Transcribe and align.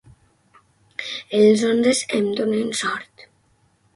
Els 1.41 1.65
onzes 1.69 2.01
em 2.19 2.31
donen 2.39 2.75
sort. 2.83 3.27